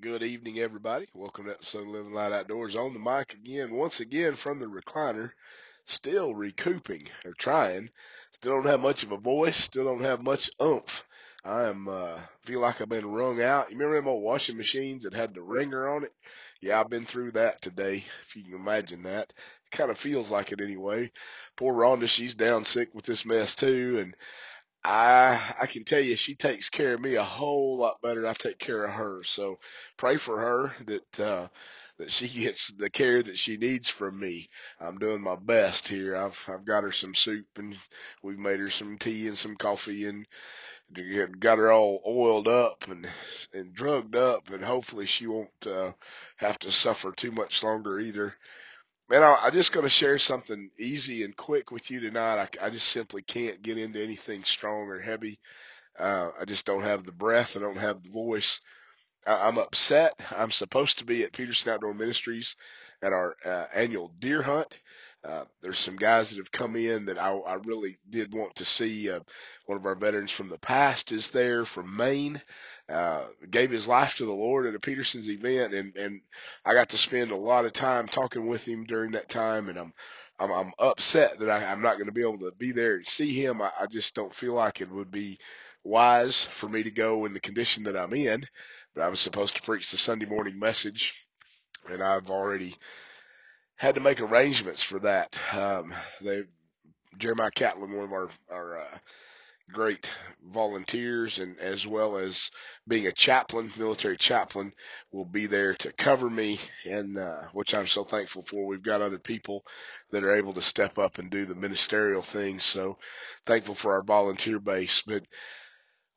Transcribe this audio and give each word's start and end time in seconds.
Good 0.00 0.24
evening, 0.24 0.58
everybody. 0.58 1.06
Welcome 1.14 1.46
to 1.46 1.52
episode 1.52 1.86
Living 1.86 2.12
Light 2.12 2.32
Outdoors. 2.32 2.74
On 2.74 2.92
the 2.92 2.98
mic 2.98 3.32
again, 3.32 3.74
once 3.74 4.00
again 4.00 4.34
from 4.34 4.58
the 4.58 4.66
recliner. 4.66 5.30
Still 5.86 6.34
recouping 6.34 7.08
or 7.24 7.32
trying. 7.32 7.90
Still 8.32 8.56
don't 8.56 8.66
have 8.66 8.80
much 8.80 9.04
of 9.04 9.12
a 9.12 9.16
voice. 9.16 9.56
Still 9.56 9.84
don't 9.84 10.02
have 10.02 10.20
much 10.20 10.50
oomph. 10.60 11.04
I 11.44 11.64
am 11.68 11.88
uh 11.88 12.18
feel 12.42 12.60
like 12.60 12.80
I've 12.80 12.88
been 12.88 13.06
wrung 13.06 13.40
out. 13.40 13.70
You 13.70 13.78
remember 13.78 13.96
them 13.96 14.08
old 14.08 14.24
washing 14.24 14.56
machines 14.56 15.04
that 15.04 15.14
had 15.14 15.32
the 15.32 15.42
wringer 15.42 15.88
on 15.88 16.04
it? 16.04 16.12
Yeah, 16.60 16.80
I've 16.80 16.90
been 16.90 17.06
through 17.06 17.32
that 17.32 17.62
today. 17.62 18.04
If 18.26 18.36
you 18.36 18.42
can 18.42 18.54
imagine 18.54 19.04
that, 19.04 19.32
it 19.32 19.70
kind 19.70 19.90
of 19.90 19.98
feels 19.98 20.30
like 20.30 20.52
it 20.52 20.60
anyway. 20.60 21.12
Poor 21.56 21.72
Rhonda, 21.72 22.08
she's 22.08 22.34
down 22.34 22.64
sick 22.64 22.94
with 22.94 23.06
this 23.06 23.24
mess 23.24 23.54
too, 23.54 23.98
and 24.00 24.16
I 24.84 25.54
I 25.60 25.66
can 25.66 25.84
tell 25.84 26.00
you 26.00 26.16
she 26.16 26.34
takes 26.34 26.70
care 26.70 26.94
of 26.94 27.00
me 27.00 27.16
a 27.16 27.24
whole 27.24 27.76
lot 27.78 28.02
better 28.02 28.22
than 28.22 28.30
I 28.30 28.34
take 28.34 28.58
care 28.58 28.84
of 28.84 28.92
her. 28.94 29.24
So 29.24 29.58
pray 29.96 30.16
for 30.16 30.40
her 30.40 30.74
that 30.86 31.20
uh 31.20 31.48
that 31.98 32.10
she 32.10 32.28
gets 32.42 32.68
the 32.72 32.90
care 32.90 33.22
that 33.22 33.38
she 33.38 33.56
needs 33.58 33.88
from 33.90 34.18
me. 34.20 34.50
I'm 34.80 34.98
doing 34.98 35.22
my 35.22 35.36
best 35.36 35.88
here. 35.88 36.16
I've 36.16 36.38
I've 36.48 36.64
got 36.66 36.84
her 36.84 36.92
some 36.92 37.14
soup 37.14 37.46
and 37.56 37.76
we've 38.22 38.38
made 38.38 38.60
her 38.60 38.70
some 38.70 38.98
tea 38.98 39.28
and 39.28 39.38
some 39.38 39.56
coffee 39.56 40.06
and 40.06 40.26
got 41.40 41.58
her 41.58 41.72
all 41.72 42.02
oiled 42.06 42.48
up 42.48 42.88
and 42.88 43.08
and 43.52 43.74
drugged 43.74 44.16
up 44.16 44.50
and 44.50 44.64
hopefully 44.64 45.06
she 45.06 45.26
won't 45.26 45.66
uh 45.66 45.92
have 46.36 46.58
to 46.60 46.72
suffer 46.72 47.12
too 47.12 47.32
much 47.32 47.62
longer 47.62 48.00
either. 48.00 48.34
Man, 49.10 49.22
I, 49.22 49.38
I 49.44 49.50
just 49.50 49.72
going 49.72 49.84
to 49.84 49.90
share 49.90 50.18
something 50.18 50.70
easy 50.80 51.24
and 51.24 51.36
quick 51.36 51.70
with 51.70 51.90
you 51.90 52.00
tonight. 52.00 52.48
I, 52.60 52.66
I 52.66 52.70
just 52.70 52.88
simply 52.88 53.22
can't 53.22 53.62
get 53.62 53.78
into 53.78 54.02
anything 54.02 54.44
strong 54.44 54.88
or 54.88 55.00
heavy. 55.00 55.38
Uh, 55.98 56.30
I 56.40 56.44
just 56.46 56.66
don't 56.66 56.82
have 56.84 57.04
the 57.06 57.12
breath. 57.12 57.56
I 57.56 57.60
don't 57.60 57.78
have 57.78 58.02
the 58.02 58.10
voice. 58.10 58.60
I, 59.26 59.46
I'm 59.48 59.58
upset. 59.58 60.18
I'm 60.36 60.50
supposed 60.50 60.98
to 60.98 61.04
be 61.04 61.24
at 61.24 61.32
Peterson 61.32 61.72
Outdoor 61.72 61.94
Ministries 61.94 62.56
at 63.02 63.12
our 63.12 63.36
uh, 63.44 63.66
annual 63.74 64.12
deer 64.20 64.42
hunt. 64.42 64.78
Uh, 65.24 65.44
there's 65.62 65.78
some 65.78 65.96
guys 65.96 66.30
that 66.30 66.38
have 66.38 66.52
come 66.52 66.76
in 66.76 67.06
that 67.06 67.18
I, 67.18 67.32
I 67.32 67.54
really 67.54 67.98
did 68.10 68.34
want 68.34 68.56
to 68.56 68.64
see. 68.64 69.10
Uh, 69.10 69.20
one 69.66 69.78
of 69.78 69.86
our 69.86 69.94
veterans 69.96 70.32
from 70.32 70.48
the 70.48 70.58
past 70.58 71.12
is 71.12 71.28
there 71.30 71.64
from 71.64 71.96
Maine. 71.96 72.40
Uh, 72.88 73.24
gave 73.50 73.70
his 73.70 73.86
life 73.86 74.16
to 74.16 74.26
the 74.26 74.32
Lord 74.32 74.66
at 74.66 74.74
a 74.74 74.80
Peterson's 74.80 75.30
event, 75.30 75.72
and 75.72 75.96
and 75.96 76.20
I 76.66 76.74
got 76.74 76.90
to 76.90 76.98
spend 76.98 77.30
a 77.30 77.36
lot 77.36 77.64
of 77.64 77.72
time 77.72 78.08
talking 78.08 78.46
with 78.46 78.66
him 78.68 78.84
during 78.84 79.12
that 79.12 79.30
time, 79.30 79.70
and 79.70 79.78
I'm 79.78 79.94
I'm, 80.38 80.52
I'm 80.52 80.72
upset 80.78 81.38
that 81.38 81.50
I, 81.50 81.64
I'm 81.64 81.82
not 81.82 81.94
going 81.94 82.06
to 82.06 82.12
be 82.12 82.20
able 82.22 82.40
to 82.40 82.52
be 82.58 82.72
there 82.72 82.96
and 82.96 83.06
see 83.06 83.32
him. 83.32 83.62
I, 83.62 83.70
I 83.80 83.86
just 83.86 84.14
don't 84.14 84.34
feel 84.34 84.54
like 84.54 84.80
it 84.82 84.90
would 84.90 85.10
be 85.10 85.38
wise 85.82 86.44
for 86.44 86.68
me 86.68 86.82
to 86.82 86.90
go 86.90 87.24
in 87.24 87.32
the 87.32 87.40
condition 87.40 87.84
that 87.84 87.96
I'm 87.96 88.12
in. 88.12 88.46
But 88.94 89.04
I 89.04 89.08
was 89.08 89.20
supposed 89.20 89.56
to 89.56 89.62
preach 89.62 89.90
the 89.90 89.96
Sunday 89.96 90.26
morning 90.26 90.58
message, 90.58 91.26
and 91.90 92.02
I've 92.02 92.30
already 92.30 92.74
had 93.76 93.94
to 93.96 94.00
make 94.02 94.20
arrangements 94.20 94.82
for 94.82 94.98
that. 95.00 95.38
Um, 95.54 95.94
they 96.20 96.44
Jeremiah 97.18 97.50
Catlin, 97.50 97.92
one 97.92 98.04
of 98.04 98.12
our 98.12 98.28
our 98.50 98.78
uh, 98.80 98.98
great 99.72 100.08
volunteers 100.42 101.38
and 101.38 101.58
as 101.58 101.86
well 101.86 102.16
as 102.16 102.50
being 102.86 103.06
a 103.06 103.12
chaplain, 103.12 103.72
military 103.76 104.16
chaplain, 104.16 104.72
will 105.10 105.24
be 105.24 105.46
there 105.46 105.74
to 105.74 105.92
cover 105.92 106.28
me 106.28 106.60
and 106.84 107.18
uh, 107.18 107.42
which 107.52 107.74
I'm 107.74 107.86
so 107.86 108.04
thankful 108.04 108.44
for. 108.44 108.66
We've 108.66 108.82
got 108.82 109.00
other 109.00 109.18
people 109.18 109.64
that 110.10 110.24
are 110.24 110.36
able 110.36 110.54
to 110.54 110.62
step 110.62 110.98
up 110.98 111.18
and 111.18 111.30
do 111.30 111.46
the 111.46 111.54
ministerial 111.54 112.22
things. 112.22 112.64
So 112.64 112.98
thankful 113.46 113.74
for 113.74 113.94
our 113.94 114.02
volunteer 114.02 114.58
base. 114.58 115.02
But 115.06 115.24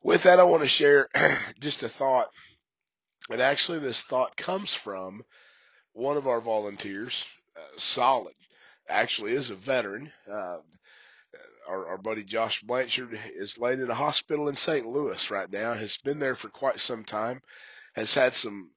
with 0.02 0.24
that, 0.24 0.40
I 0.40 0.44
want 0.44 0.62
to 0.62 0.68
share 0.68 1.08
just 1.60 1.82
a 1.82 1.88
thought. 1.88 2.28
And 3.30 3.40
actually, 3.40 3.80
this 3.80 4.00
thought 4.00 4.36
comes 4.36 4.72
from 4.72 5.22
one 5.92 6.16
of 6.16 6.26
our 6.26 6.40
volunteers, 6.40 7.24
uh, 7.56 7.78
Solid, 7.78 8.34
actually 8.88 9.32
is 9.32 9.50
a 9.50 9.54
veteran. 9.54 10.12
Uh, 10.30 10.58
our, 11.68 11.88
our 11.88 11.98
buddy 11.98 12.24
Josh 12.24 12.62
Blanchard 12.62 13.18
is 13.34 13.58
laid 13.58 13.80
in 13.80 13.90
a 13.90 13.94
hospital 13.94 14.48
in 14.48 14.56
St. 14.56 14.86
Louis 14.86 15.30
right 15.30 15.50
now, 15.50 15.74
has 15.74 15.96
been 15.98 16.18
there 16.18 16.34
for 16.34 16.48
quite 16.48 16.80
some 16.80 17.04
time, 17.04 17.40
has 17.94 18.14
had 18.14 18.34
some 18.34 18.70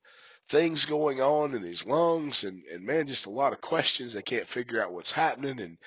things 0.50 0.84
going 0.84 1.22
on 1.22 1.56
in 1.56 1.62
his 1.62 1.86
lungs 1.86 2.44
and, 2.44 2.64
and 2.66 2.86
man, 2.86 3.08
just 3.08 3.26
a 3.26 3.30
lot 3.30 3.54
of 3.54 3.62
questions. 3.62 4.14
They 4.14 4.22
can't 4.22 4.48
figure 4.48 4.84
out 4.84 4.92
what's 4.92 5.12
happening 5.12 5.62
and 5.62 5.78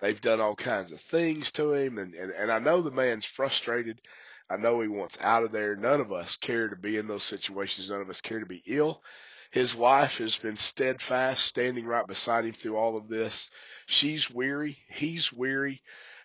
they've 0.00 0.20
done 0.20 0.40
all 0.40 0.56
kinds 0.56 0.92
of 0.92 1.00
things 1.00 1.50
to 1.52 1.74
him. 1.74 1.98
And, 1.98 2.14
and, 2.14 2.32
and 2.32 2.50
I 2.50 2.58
know 2.58 2.80
the 2.80 2.90
man's 2.90 3.26
frustrated. 3.26 4.00
I 4.48 4.56
know 4.56 4.80
he 4.80 4.88
wants 4.88 5.18
out 5.20 5.44
of 5.44 5.52
there. 5.52 5.76
None 5.76 6.00
of 6.00 6.12
us 6.12 6.36
care 6.36 6.68
to 6.68 6.76
be 6.76 6.96
in 6.96 7.06
those 7.06 7.22
situations. 7.22 7.90
None 7.90 8.00
of 8.00 8.08
us 8.08 8.22
care 8.22 8.40
to 8.40 8.46
be 8.46 8.62
ill. 8.66 9.02
His 9.50 9.74
wife 9.74 10.18
has 10.18 10.36
been 10.36 10.56
steadfast, 10.56 11.44
standing 11.44 11.84
right 11.86 12.06
beside 12.06 12.44
him 12.44 12.52
through 12.52 12.76
all 12.76 12.96
of 12.96 13.08
this. 13.08 13.50
She's 13.86 14.30
weary. 14.30 14.78
He's 14.88 15.32
weary. 15.32 15.82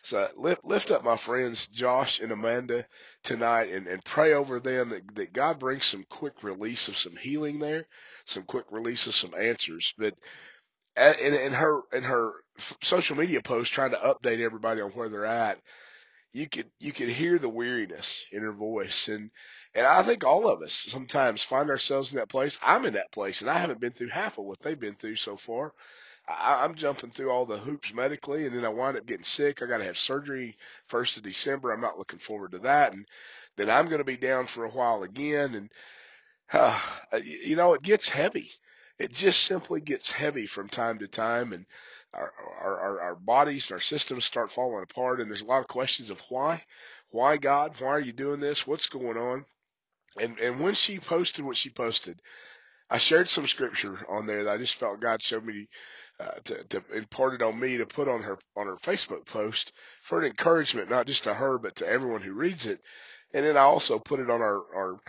So 0.09 0.28
lift, 0.38 0.66
lift 0.66 0.90
up 0.90 1.03
my 1.03 1.16
friends, 1.16 1.68
Josh 1.68 2.20
and 2.20 2.31
Amanda 2.31 2.84
tonight 3.24 3.70
and, 3.72 3.86
and 3.86 4.03
pray 4.03 4.34
over 4.34 4.59
them 4.59 4.90
that, 4.90 5.16
that 5.16 5.34
God 5.34 5.59
brings 5.59 5.86
some 5.86 6.03
quick 6.09 6.42
release 6.42 6.88
of 6.88 6.97
some 6.97 7.16
healing 7.16 7.59
there, 7.59 7.86
some 8.25 8.42
quick 8.42 8.66
release 8.72 9.06
of 9.06 9.14
some 9.14 9.36
answers. 9.40 9.94
But 10.00 10.16
in, 10.98 11.36
in 11.36 11.53
her, 11.53 11.81
in 11.94 12.02
her 12.02 12.34
social 12.81 13.18
media 13.18 13.42
post 13.44 13.72
trying 13.72 13.92
to 13.92 13.98
update 13.98 14.40
everybody 14.40 14.81
on 14.81 14.90
where 14.92 15.09
they're 15.09 15.28
at, 15.28 15.59
you 16.34 16.50
could, 16.50 16.72
you 16.80 16.92
could 16.92 17.09
hear 17.09 17.38
the 17.38 17.48
weariness 17.48 18.25
in 18.31 18.42
her 18.42 18.52
voice. 18.52 19.09
And, 19.09 19.30
and 19.75 19.86
I 19.86 20.02
think 20.02 20.24
all 20.25 20.50
of 20.50 20.64
us 20.64 20.74
sometimes 20.74 21.44
find 21.44 21.69
ourselves 21.69 22.12
in 22.12 22.18
that 22.18 22.30
place. 22.30 22.58
I'm 22.64 22.88
in 22.88 22.96
that 22.96 23.12
place 23.12 23.42
and 23.42 23.50
I 23.50 23.59
haven't 23.59 23.80
been 23.80 23.94
through 23.94 24.09
half 24.09 24.40
of 24.40 24.46
what 24.46 24.59
they've 24.62 24.80
been 24.80 24.96
through 24.96 25.18
so 25.18 25.38
far. 25.38 25.72
I, 26.30 26.64
I'm 26.64 26.76
jumping 26.76 27.10
through 27.10 27.32
all 27.32 27.46
the 27.46 27.58
hoops 27.58 27.94
medically, 27.94 28.46
and 28.46 28.56
then 28.56 28.66
I 28.66 28.70
wind 28.70 28.98
up 28.98 29.06
getting 29.06 29.24
sick. 29.26 29.62
I 29.62 29.66
got 29.66 29.80
to 29.80 29.84
have 29.86 29.98
surgery 29.98 30.58
first 30.88 31.18
of 31.18 31.24
December. 31.24 31.72
I'm 31.72 31.82
not 31.82 31.98
looking 31.98 32.20
forward 32.20 32.52
to 32.52 32.60
that, 32.60 32.94
and 32.94 33.06
then 33.58 33.70
I'm 33.70 33.88
going 33.88 34.00
to 34.00 34.06
be 34.06 34.18
down 34.18 34.46
for 34.46 34.66
a 34.66 34.70
while 34.70 35.04
again. 35.04 35.56
And 35.56 35.72
uh, 36.54 36.80
you 37.24 37.56
know, 37.56 37.74
it 37.74 37.82
gets 37.82 38.10
heavy. 38.10 38.52
It 39.00 39.12
just 39.12 39.44
simply 39.44 39.82
gets 39.82 40.12
heavy 40.12 40.46
from 40.46 40.68
time 40.68 41.00
to 41.00 41.08
time, 41.08 41.54
and 41.54 41.66
our 42.14 42.32
our 42.62 43.02
our, 43.02 43.16
bodies 43.16 43.68
and 43.68 43.76
our 43.76 43.82
systems 43.82 44.26
start 44.26 44.52
falling 44.52 44.84
apart. 44.84 45.22
And 45.22 45.30
there's 45.30 45.42
a 45.42 45.46
lot 45.46 45.62
of 45.62 45.68
questions 45.68 46.10
of 46.10 46.20
why, 46.30 46.64
why 47.10 47.38
God, 47.38 47.76
why 47.80 47.90
are 47.90 48.00
you 48.00 48.12
doing 48.12 48.40
this? 48.40 48.68
What's 48.68 48.88
going 48.88 49.18
on? 49.18 49.46
And 50.20 50.38
and 50.40 50.60
when 50.60 50.76
she 50.76 51.00
posted 51.00 51.46
what 51.46 51.58
she 51.58 51.70
posted, 51.70 52.20
I 52.90 52.98
shared 52.98 53.30
some 53.30 53.48
scripture 53.48 54.00
on 54.10 54.26
there 54.28 54.46
that 54.46 54.54
I 54.54 54.58
just 54.58 54.76
felt 54.76 55.02
God 55.02 55.22
showed 55.22 55.46
me 55.46 55.68
uh, 56.20 56.40
to, 56.46 56.64
to 56.66 56.84
impart 56.96 57.36
it 57.36 57.42
on 57.42 57.60
me 57.60 57.78
to 57.78 57.86
put 57.86 58.08
on 58.08 58.24
her 58.24 58.38
on 58.58 58.68
her 58.68 58.78
Facebook 58.78 59.26
post 59.26 59.74
for 60.04 60.20
an 60.20 60.26
encouragement, 60.26 60.90
not 60.90 61.08
just 61.08 61.26
to 61.26 61.34
her 61.34 61.58
but 61.58 61.78
to 61.78 61.88
everyone 61.88 62.22
who 62.22 62.34
reads 62.34 62.66
it. 62.68 62.82
And 63.34 63.46
then 63.46 63.58
I 63.58 63.62
also 63.62 64.00
put 64.00 64.20
it 64.20 64.30
on 64.30 64.42
our 64.42 64.64
our 64.76 65.00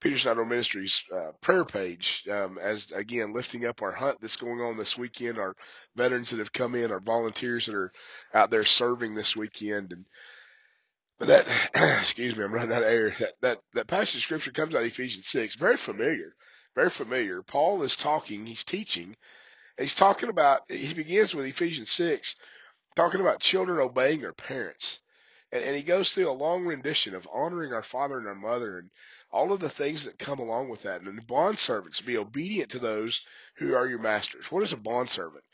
Peterson 0.00 0.30
Outdoor 0.30 0.46
Ministries 0.46 1.02
uh, 1.14 1.32
prayer 1.40 1.64
page 1.64 2.26
um, 2.30 2.58
as 2.58 2.90
again 2.92 3.34
lifting 3.34 3.66
up 3.66 3.82
our 3.82 3.92
hunt 3.92 4.18
that's 4.20 4.36
going 4.36 4.60
on 4.60 4.76
this 4.76 4.98
weekend, 4.98 5.38
our 5.38 5.54
veterans 5.96 6.30
that 6.30 6.38
have 6.38 6.52
come 6.52 6.74
in, 6.74 6.92
our 6.92 7.00
volunteers 7.00 7.66
that 7.66 7.74
are 7.74 7.92
out 8.34 8.50
there 8.50 8.64
serving 8.64 9.14
this 9.14 9.36
weekend, 9.36 9.92
and 9.92 10.06
but 11.18 11.28
that 11.28 11.46
excuse 12.00 12.36
me, 12.36 12.44
I'm 12.44 12.52
running 12.52 12.72
out 12.74 12.82
of 12.82 12.88
air. 12.88 13.14
That 13.18 13.32
that 13.42 13.58
that 13.74 13.86
passage 13.88 14.16
of 14.16 14.22
scripture 14.22 14.52
comes 14.52 14.74
out 14.74 14.82
of 14.82 14.88
Ephesians 14.88 15.26
six, 15.28 15.54
very 15.56 15.76
familiar, 15.76 16.34
very 16.74 16.90
familiar. 16.90 17.42
Paul 17.42 17.82
is 17.82 17.96
talking, 17.96 18.46
he's 18.46 18.64
teaching 18.64 19.16
He's 19.80 19.94
talking 19.94 20.28
about, 20.28 20.62
he 20.68 20.92
begins 20.92 21.34
with 21.34 21.46
Ephesians 21.46 21.90
6, 21.92 22.36
talking 22.96 23.22
about 23.22 23.40
children 23.40 23.78
obeying 23.78 24.20
their 24.20 24.34
parents. 24.34 24.98
And, 25.52 25.64
and 25.64 25.74
he 25.74 25.82
goes 25.82 26.12
through 26.12 26.28
a 26.28 26.32
long 26.32 26.66
rendition 26.66 27.14
of 27.14 27.26
honoring 27.32 27.72
our 27.72 27.82
father 27.82 28.18
and 28.18 28.28
our 28.28 28.34
mother 28.34 28.78
and 28.78 28.90
all 29.30 29.52
of 29.54 29.60
the 29.60 29.70
things 29.70 30.04
that 30.04 30.18
come 30.18 30.38
along 30.38 30.68
with 30.68 30.82
that. 30.82 31.00
And 31.00 31.16
the 31.16 31.24
bond 31.24 31.58
servants 31.58 32.02
be 32.02 32.18
obedient 32.18 32.72
to 32.72 32.78
those 32.78 33.24
who 33.56 33.74
are 33.74 33.86
your 33.86 34.00
masters. 34.00 34.52
What 34.52 34.62
is 34.62 34.74
a 34.74 34.76
bond 34.76 35.08
servant? 35.08 35.44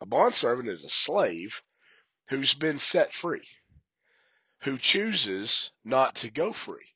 A 0.00 0.06
bond 0.06 0.34
servant 0.34 0.70
is 0.70 0.82
a 0.82 0.88
slave 0.88 1.60
who's 2.30 2.54
been 2.54 2.78
set 2.78 3.12
free, 3.12 3.46
who 4.62 4.78
chooses 4.78 5.72
not 5.84 6.14
to 6.16 6.30
go 6.30 6.54
free. 6.54 6.93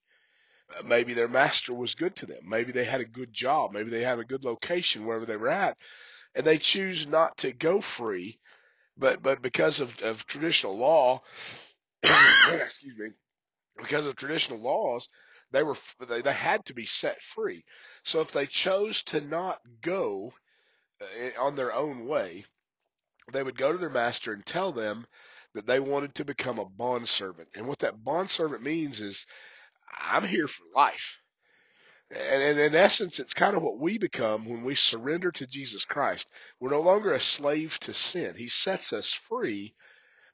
Maybe 0.84 1.14
their 1.14 1.28
master 1.28 1.72
was 1.74 1.94
good 1.94 2.16
to 2.16 2.26
them. 2.26 2.40
Maybe 2.44 2.72
they 2.72 2.84
had 2.84 3.00
a 3.00 3.06
good 3.06 3.32
job. 3.32 3.72
Maybe 3.72 3.90
they 3.90 4.02
had 4.02 4.18
a 4.18 4.24
good 4.24 4.44
location 4.44 5.06
wherever 5.06 5.26
they 5.26 5.36
were 5.36 5.50
at 5.50 5.76
and 6.34 6.46
they 6.46 6.58
choose 6.58 7.06
not 7.06 7.36
to 7.38 7.52
go 7.52 7.80
free, 7.80 8.38
but 8.96 9.22
but 9.22 9.42
because 9.42 9.80
of, 9.80 10.00
of 10.02 10.26
traditional 10.26 10.78
law, 10.78 11.22
excuse 12.02 12.96
me, 12.96 13.08
because 13.76 14.06
of 14.06 14.16
traditional 14.16 14.60
laws, 14.60 15.08
they 15.50 15.62
were 15.62 15.76
they, 16.08 16.22
they 16.22 16.32
had 16.32 16.64
to 16.66 16.74
be 16.74 16.86
set 16.86 17.20
free. 17.22 17.64
So 18.04 18.20
if 18.20 18.32
they 18.32 18.46
chose 18.46 19.02
to 19.04 19.20
not 19.20 19.60
go 19.82 20.32
uh, 21.00 21.42
on 21.42 21.56
their 21.56 21.74
own 21.74 22.06
way, 22.06 22.44
they 23.32 23.42
would 23.42 23.58
go 23.58 23.72
to 23.72 23.78
their 23.78 23.90
master 23.90 24.32
and 24.32 24.44
tell 24.44 24.72
them 24.72 25.06
that 25.54 25.66
they 25.66 25.80
wanted 25.80 26.14
to 26.16 26.24
become 26.24 26.58
a 26.58 26.64
bond 26.64 27.08
servant. 27.08 27.48
And 27.56 27.66
what 27.66 27.80
that 27.80 28.04
bond 28.04 28.30
servant 28.30 28.62
means 28.62 29.00
is, 29.00 29.26
I'm 29.98 30.24
here 30.24 30.48
for 30.48 30.64
life. 30.74 31.18
And, 32.10 32.42
and 32.42 32.58
in 32.58 32.74
essence, 32.74 33.18
it's 33.18 33.34
kind 33.34 33.56
of 33.56 33.62
what 33.62 33.78
we 33.78 33.98
become 33.98 34.48
when 34.48 34.64
we 34.64 34.74
surrender 34.74 35.30
to 35.32 35.46
Jesus 35.46 35.84
Christ. 35.84 36.28
We're 36.60 36.70
no 36.70 36.80
longer 36.80 37.12
a 37.12 37.20
slave 37.20 37.78
to 37.80 37.94
sin. 37.94 38.34
He 38.36 38.48
sets 38.48 38.92
us 38.92 39.12
free 39.12 39.74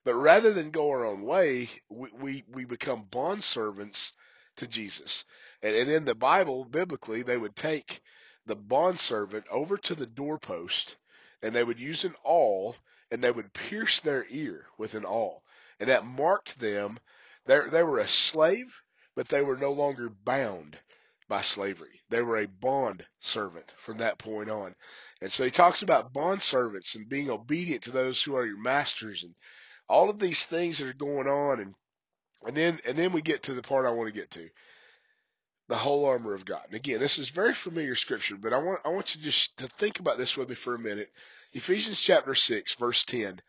but 0.05 0.15
rather 0.17 0.53
than 0.53 0.71
go 0.71 0.91
our 0.91 1.07
own 1.07 1.23
way, 1.23 1.71
we, 1.89 2.11
we, 2.13 2.45
we 2.47 2.65
become 2.67 3.05
bond 3.05 3.43
servants 3.43 4.13
to 4.57 4.67
Jesus. 4.67 5.25
And, 5.63 5.75
and 5.75 5.91
in 5.91 6.05
the 6.05 6.15
Bible, 6.15 6.67
biblically, 6.67 7.23
they 7.23 7.39
would 7.39 7.57
take 7.57 8.03
the 8.47 8.55
bond 8.55 9.01
servant 9.01 9.47
over 9.51 9.79
to 9.79 9.95
the 9.95 10.07
doorpost 10.07 10.97
and 11.43 11.55
they 11.55 11.65
would 11.65 11.81
use 11.81 12.05
an 12.05 12.15
awl 12.23 12.77
and 13.11 13.25
they 13.25 13.31
would 13.31 13.53
pierce 13.55 14.01
their 14.01 14.27
ear 14.29 14.67
with 14.77 14.95
an 14.95 15.07
awl. 15.07 15.43
And 15.81 15.89
that 15.89 16.05
marked 16.05 16.59
them. 16.59 16.99
They, 17.47 17.61
they 17.71 17.83
were 17.83 17.99
a 17.99 18.09
slave, 18.09 18.83
but 19.17 19.29
they 19.29 19.43
were 19.43 19.57
no 19.57 19.73
longer 19.73 20.09
bound 20.09 20.79
by 21.29 21.41
slavery. 21.41 22.01
They 22.11 22.23
were 22.23 22.39
a 22.39 22.47
bond 22.49 23.05
servant 23.21 23.73
from 23.79 23.99
that 23.99 24.19
point 24.19 24.51
on. 24.51 24.75
And 25.21 25.33
so 25.33 25.45
he 25.45 25.51
talks 25.51 25.83
about 25.83 26.13
bond 26.13 26.43
servants 26.43 26.95
and 26.95 27.09
being 27.09 27.31
obedient 27.31 27.85
to 27.85 27.91
those 27.91 28.23
who 28.23 28.37
are 28.37 28.47
your 28.47 28.61
masters 28.61 29.23
and 29.23 29.35
all 29.89 30.11
of 30.11 30.19
these 30.19 30.45
things 30.45 30.79
that 30.79 30.89
are 30.89 30.95
going 30.95 31.27
on 31.29 31.61
and 31.61 31.75
and 32.47 32.55
then 32.55 32.79
and 32.87 32.97
then 32.97 33.13
we 33.13 33.23
get 33.23 33.45
to 33.45 33.55
the 33.55 33.63
part 33.63 33.87
I 33.87 33.91
want 33.91 34.13
to 34.13 34.21
get 34.21 34.31
to. 34.33 34.49
The 35.69 35.77
whole 35.77 36.05
armor 36.05 36.35
of 36.35 36.45
God. 36.45 36.63
And 36.67 36.75
again, 36.75 37.01
this 37.01 37.19
is 37.19 37.31
very 37.31 37.55
familiar 37.55 37.95
scripture, 37.95 38.37
but 38.37 38.53
I 38.53 38.59
want 38.59 38.81
I 38.85 38.91
want 38.91 39.15
you 39.17 39.23
just 39.23 39.57
to 39.59 39.67
think 39.67 39.99
about 39.99 40.19
this 40.19 40.37
with 40.37 40.51
me 40.51 40.55
for 40.55 40.75
a 40.75 40.79
minute. 40.79 41.11
Ephesians 41.55 41.99
chapter 41.99 42.35
six, 42.35 42.75
verse 42.75 43.03
ten. 43.05 43.41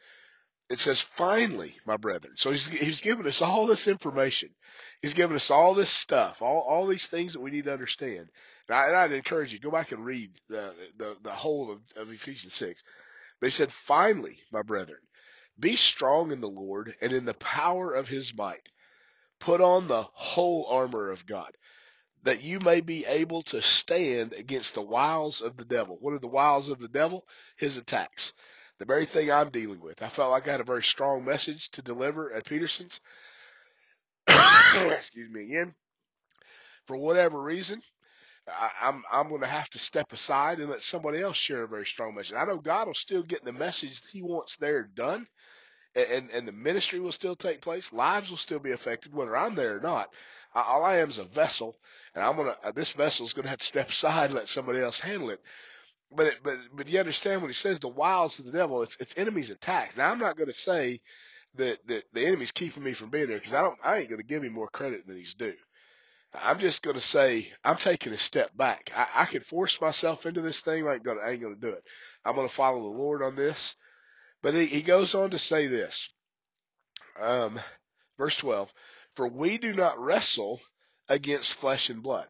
It 0.67 0.79
says, 0.79 0.99
finally, 0.99 1.75
my 1.85 1.97
brethren. 1.97 2.33
So 2.37 2.49
he's, 2.49 2.67
he's 2.67 3.01
given 3.01 3.27
us 3.27 3.41
all 3.41 3.67
this 3.67 3.87
information. 3.87 4.49
He's 5.01 5.13
given 5.13 5.35
us 5.35 5.51
all 5.51 5.75
this 5.75 5.91
stuff, 5.91 6.41
all, 6.41 6.65
all 6.67 6.87
these 6.87 7.05
things 7.05 7.33
that 7.33 7.41
we 7.41 7.51
need 7.51 7.65
to 7.65 7.73
understand. 7.73 8.29
And, 8.67 8.77
I, 8.77 9.03
I'd 9.03 9.11
encourage 9.11 9.53
you, 9.53 9.59
go 9.59 9.69
back 9.69 9.91
and 9.91 10.03
read 10.03 10.31
the, 10.49 10.73
the, 10.97 11.17
the 11.21 11.31
whole 11.31 11.71
of, 11.71 11.81
of 11.95 12.11
Ephesians 12.11 12.55
6. 12.55 12.81
But 13.39 13.47
he 13.47 13.51
said, 13.51 13.71
finally, 13.71 14.39
my 14.51 14.63
brethren, 14.63 14.99
be 15.59 15.75
strong 15.75 16.31
in 16.31 16.41
the 16.41 16.49
Lord 16.49 16.95
and 16.99 17.13
in 17.13 17.25
the 17.25 17.35
power 17.35 17.93
of 17.93 18.07
his 18.07 18.35
might. 18.35 18.67
Put 19.39 19.61
on 19.61 19.87
the 19.87 20.03
whole 20.13 20.65
armor 20.65 21.11
of 21.11 21.27
God, 21.27 21.55
that 22.23 22.41
you 22.41 22.59
may 22.59 22.81
be 22.81 23.05
able 23.05 23.43
to 23.43 23.61
stand 23.61 24.33
against 24.33 24.73
the 24.73 24.81
wiles 24.81 25.41
of 25.41 25.57
the 25.57 25.65
devil. 25.65 25.97
What 25.99 26.13
are 26.13 26.19
the 26.19 26.27
wiles 26.27 26.69
of 26.69 26.79
the 26.79 26.87
devil? 26.87 27.27
His 27.57 27.77
attacks. 27.77 28.33
The 28.79 28.85
very 28.85 29.05
thing 29.05 29.31
I'm 29.31 29.49
dealing 29.49 29.81
with. 29.81 30.03
I 30.03 30.09
felt 30.09 30.31
like 30.31 30.47
I 30.47 30.51
had 30.53 30.61
a 30.61 30.65
very 30.65 30.83
strong 30.83 31.25
message 31.25 31.69
to 31.71 31.81
deliver 31.81 32.33
at 32.33 32.45
Peterson's. 32.45 32.99
Excuse 34.27 35.31
me 35.31 35.43
again. 35.43 35.75
For 36.87 36.97
whatever 36.97 37.41
reason, 37.41 37.81
I, 38.47 38.71
I'm 38.81 39.03
I'm 39.11 39.29
going 39.29 39.41
to 39.41 39.47
have 39.47 39.69
to 39.71 39.79
step 39.79 40.13
aside 40.13 40.59
and 40.59 40.69
let 40.71 40.81
somebody 40.81 41.21
else 41.21 41.37
share 41.37 41.63
a 41.63 41.67
very 41.67 41.85
strong 41.85 42.15
message. 42.15 42.35
I 42.37 42.45
know 42.45 42.57
God 42.57 42.87
will 42.87 42.95
still 42.95 43.23
get 43.23 43.43
the 43.45 43.53
message 43.53 44.01
He 44.11 44.21
wants 44.21 44.57
there 44.57 44.83
done, 44.83 45.27
and, 45.95 46.29
and 46.31 46.47
the 46.47 46.51
ministry 46.53 46.99
will 46.99 47.13
still 47.13 47.35
take 47.35 47.61
place. 47.61 47.93
Lives 47.93 48.29
will 48.29 48.37
still 48.37 48.59
be 48.59 48.71
affected, 48.71 49.13
whether 49.13 49.35
I'm 49.37 49.55
there 49.55 49.77
or 49.77 49.81
not. 49.81 50.09
All 50.55 50.83
I 50.85 50.97
am 50.97 51.09
is 51.09 51.19
a 51.19 51.25
vessel, 51.25 51.77
and 52.15 52.23
I'm 52.23 52.35
gonna. 52.37 52.55
This 52.75 52.93
vessel 52.93 53.25
is 53.25 53.33
gonna 53.33 53.49
have 53.49 53.59
to 53.59 53.65
step 53.65 53.89
aside 53.89 54.27
and 54.27 54.35
let 54.35 54.47
somebody 54.49 54.79
else 54.79 54.99
handle 54.99 55.31
it. 55.31 55.41
But 56.11 56.35
but 56.43 56.57
but 56.73 56.87
you 56.87 56.99
understand 56.99 57.41
when 57.41 57.49
he 57.49 57.55
says 57.55 57.79
the 57.79 57.87
wiles 57.87 58.39
of 58.39 58.45
the 58.45 58.51
devil, 58.51 58.83
it's 58.83 58.97
it's 58.99 59.17
enemies 59.17 59.49
attacks. 59.49 59.97
Now 59.97 60.11
I'm 60.11 60.19
not 60.19 60.37
going 60.37 60.49
to 60.49 60.53
say 60.53 61.01
that 61.55 61.85
that 61.87 62.03
the 62.13 62.25
enemy's 62.25 62.51
keeping 62.51 62.83
me 62.83 62.93
from 62.93 63.09
being 63.09 63.27
there 63.27 63.37
because 63.37 63.53
I 63.53 63.61
don't. 63.61 63.79
I 63.83 63.97
ain't 63.99 64.09
going 64.09 64.21
to 64.21 64.27
give 64.27 64.43
him 64.43 64.53
more 64.53 64.69
credit 64.69 65.07
than 65.07 65.17
he's 65.17 65.33
due. 65.33 65.55
I'm 66.33 66.59
just 66.59 66.83
going 66.83 66.95
to 66.95 67.01
say 67.01 67.51
I'm 67.63 67.77
taking 67.77 68.13
a 68.13 68.17
step 68.17 68.55
back. 68.55 68.91
I, 68.95 69.23
I 69.23 69.25
could 69.25 69.45
force 69.45 69.79
myself 69.79 70.25
into 70.25 70.41
this 70.41 70.59
thing. 70.59 70.87
I 70.87 70.95
ain't 70.95 71.03
going 71.03 71.55
to 71.55 71.55
do 71.59 71.69
it. 71.69 71.83
I'm 72.25 72.35
going 72.35 72.47
to 72.47 72.53
follow 72.53 72.81
the 72.81 72.97
Lord 72.97 73.21
on 73.21 73.35
this. 73.35 73.75
But 74.41 74.53
he, 74.53 74.65
he 74.65 74.81
goes 74.81 75.15
on 75.15 75.31
to 75.31 75.39
say 75.39 75.67
this. 75.67 76.09
Um, 77.19 77.59
verse 78.17 78.35
12, 78.37 78.71
for 79.15 79.27
we 79.27 79.57
do 79.57 79.73
not 79.73 79.99
wrestle 79.99 80.59
against 81.07 81.53
flesh 81.53 81.89
and 81.89 82.03
blood. 82.03 82.27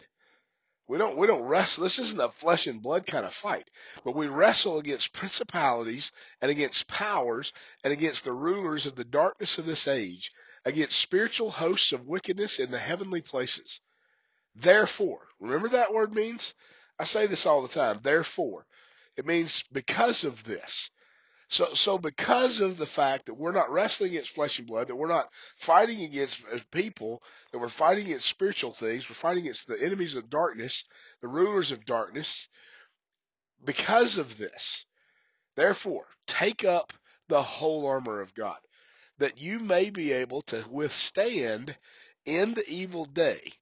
We 0.88 0.98
don't, 1.00 1.18
we 1.18 1.28
don't 1.28 1.44
wrestle. 1.48 1.84
This 1.84 2.00
isn't 2.00 2.22
a 2.22 2.30
flesh 2.30 2.68
and 2.68 2.82
blood 2.82 3.08
kind 3.08 3.26
of 3.26 3.34
fight, 3.34 3.68
but 4.04 4.16
we 4.16 4.28
wrestle 4.28 4.78
against 4.78 5.14
principalities 5.14 6.12
and 6.42 6.52
against 6.52 6.88
powers 6.88 7.54
and 7.84 7.92
against 7.92 8.24
the 8.24 8.34
rulers 8.34 8.86
of 8.86 8.96
the 8.96 9.04
darkness 9.04 9.58
of 9.58 9.66
this 9.66 9.88
age, 9.88 10.32
against 10.64 11.00
spiritual 11.00 11.52
hosts 11.52 11.92
of 11.92 12.06
wickedness 12.06 12.60
in 12.60 12.70
the 12.70 12.80
heavenly 12.80 13.22
places. 13.22 13.82
Therefore, 14.56 15.28
remember 15.40 15.70
that 15.70 15.94
word 15.94 16.14
means? 16.14 16.54
I 17.00 17.04
say 17.04 17.26
this 17.26 17.46
all 17.46 17.62
the 17.62 17.68
time. 17.68 18.00
Therefore, 18.04 18.66
it 19.18 19.26
means 19.26 19.64
because 19.72 20.24
of 20.24 20.44
this. 20.44 20.92
So, 21.56 21.74
so 21.74 21.98
because 21.98 22.60
of 22.60 22.76
the 22.76 22.86
fact 22.86 23.28
that 23.28 23.36
we're 23.36 23.54
not 23.54 23.72
wrestling 23.72 24.10
against 24.10 24.36
flesh 24.36 24.60
and 24.60 24.68
blood, 24.68 24.90
that 24.90 24.96
we're 24.98 25.08
not 25.08 25.30
fighting 25.56 26.04
against 26.04 26.44
uh, 26.54 26.60
people, 26.70 27.24
that 27.54 27.60
we're 27.60 27.70
fighting 27.70 28.08
against 28.08 28.26
spiritual 28.26 28.74
things, 28.74 29.10
we're 29.10 29.16
fighting 29.16 29.44
against 29.44 29.66
the 29.66 29.82
enemies 29.82 30.18
of 30.18 30.30
darkness, 30.30 30.84
the 31.22 31.30
rulers 31.30 31.72
of 31.72 31.86
darkness, 31.86 32.50
because 33.64 34.18
of 34.18 34.38
this, 34.38 34.86
therefore, 35.56 36.08
take 36.28 36.66
up 36.66 36.92
the 37.30 37.42
whole 37.42 37.88
armor 37.88 38.20
of 38.20 38.34
God, 38.34 38.60
that 39.20 39.40
you 39.40 39.60
may 39.60 39.92
be 39.92 40.12
able 40.12 40.42
to 40.42 40.62
withstand 40.70 41.74
in 42.26 42.54
the 42.54 42.68
evil 42.68 43.06
day, 43.06 43.54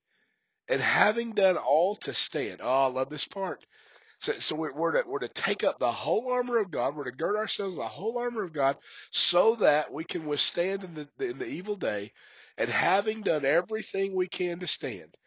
and 0.67 0.81
having 0.81 1.33
done 1.33 1.57
all 1.57 1.95
to 1.97 2.15
stand. 2.15 2.59
Oh, 2.59 2.85
I 2.85 2.87
love 2.87 3.11
this 3.11 3.25
part. 3.25 3.63
So, 4.23 4.39
so 4.39 4.55
we're, 4.55 4.73
we're, 4.73 4.93
to, 4.93 5.03
we're 5.05 5.19
to 5.19 5.27
take 5.27 5.65
up 5.65 5.79
the 5.79 5.91
whole 5.91 6.31
armor 6.31 6.59
of 6.59 6.71
God. 6.71 6.95
We're 6.95 7.03
to 7.03 7.11
gird 7.11 7.35
ourselves 7.35 7.75
the 7.75 7.83
whole 7.83 8.17
armor 8.17 8.43
of 8.43 8.53
God 8.53 8.77
so 9.11 9.55
that 9.55 9.91
we 9.91 10.05
can 10.05 10.25
withstand 10.25 10.85
in 10.85 10.93
the, 11.17 11.29
in 11.29 11.39
the 11.39 11.45
evil 11.45 11.75
day. 11.75 12.13
And 12.57 12.69
having 12.69 13.19
done 13.21 13.43
everything 13.43 14.15
we 14.15 14.29
can 14.29 14.59
to 14.59 14.67
stand, 14.67 15.17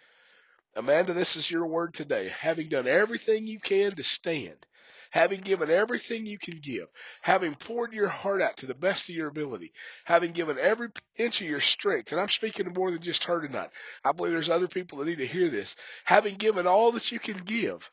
Amanda, 0.75 1.13
this 1.13 1.37
is 1.37 1.51
your 1.51 1.67
word 1.67 1.93
today. 1.93 2.33
Having 2.41 2.71
done 2.71 2.87
everything 2.87 3.47
you 3.47 3.61
can 3.61 3.93
to 3.93 4.03
stand, 4.03 4.65
having 5.11 5.41
given 5.41 5.71
everything 5.71 6.25
you 6.25 6.39
can 6.39 6.59
give, 6.63 6.87
having 7.21 7.55
poured 7.55 7.93
your 7.93 8.09
heart 8.09 8.41
out 8.41 8.57
to 8.59 8.67
the 8.67 8.75
best 8.75 9.11
of 9.11 9.15
your 9.15 9.29
ability, 9.29 9.73
having 10.07 10.33
given 10.33 10.57
every 10.59 10.89
inch 11.19 11.43
of 11.43 11.47
your 11.49 11.61
strength, 11.61 12.13
and 12.13 12.21
I'm 12.21 12.31
speaking 12.31 12.65
to 12.65 12.73
more 12.73 12.91
than 12.91 13.03
just 13.03 13.25
her 13.25 13.47
tonight. 13.47 13.71
I 14.05 14.13
believe 14.13 14.33
there's 14.33 14.49
other 14.49 14.69
people 14.69 14.99
that 14.99 15.07
need 15.07 15.19
to 15.19 15.27
hear 15.27 15.51
this. 15.51 15.77
Having 16.07 16.37
given 16.37 16.67
all 16.67 16.93
that 16.93 17.13
you 17.13 17.19
can 17.19 17.39
give, 17.39 17.91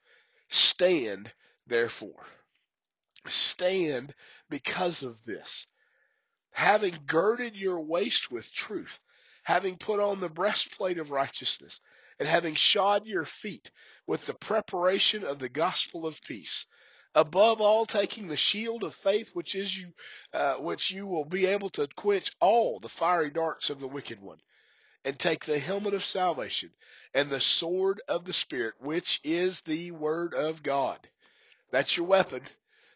Stand, 0.53 1.33
therefore. 1.65 2.27
Stand 3.25 4.13
because 4.51 5.01
of 5.01 5.17
this. 5.25 5.65
Having 6.51 6.99
girded 7.07 7.55
your 7.55 7.81
waist 7.81 8.29
with 8.29 8.53
truth, 8.53 8.99
having 9.43 9.77
put 9.77 9.99
on 9.99 10.19
the 10.19 10.29
breastplate 10.29 10.99
of 10.99 11.09
righteousness, 11.09 11.81
and 12.19 12.27
having 12.27 12.53
shod 12.53 13.07
your 13.07 13.25
feet 13.25 13.71
with 14.05 14.27
the 14.27 14.35
preparation 14.35 15.23
of 15.23 15.39
the 15.39 15.49
gospel 15.49 16.05
of 16.05 16.21
peace. 16.21 16.67
Above 17.15 17.59
all, 17.59 17.87
taking 17.87 18.27
the 18.27 18.37
shield 18.37 18.83
of 18.83 18.93
faith, 18.93 19.31
which 19.33 19.55
is 19.55 19.75
you, 19.75 19.91
uh, 20.33 20.57
which 20.57 20.91
you 20.91 21.07
will 21.07 21.25
be 21.25 21.47
able 21.47 21.71
to 21.71 21.87
quench 21.95 22.31
all 22.39 22.79
the 22.79 22.89
fiery 22.89 23.31
darts 23.31 23.71
of 23.71 23.79
the 23.79 23.87
wicked 23.87 24.21
one 24.21 24.39
and 25.05 25.17
take 25.17 25.45
the 25.45 25.59
helmet 25.59 25.93
of 25.93 26.03
salvation 26.03 26.69
and 27.13 27.29
the 27.29 27.39
sword 27.41 28.01
of 28.07 28.25
the 28.25 28.33
Spirit, 28.33 28.75
which 28.79 29.19
is 29.23 29.61
the 29.61 29.91
Word 29.91 30.33
of 30.33 30.63
God. 30.63 30.99
That's 31.71 31.97
your 31.97 32.05
weapon. 32.05 32.41